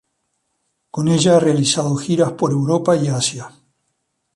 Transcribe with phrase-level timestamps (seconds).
[0.89, 3.51] Con ella ha realizado giras por Europa y Asia.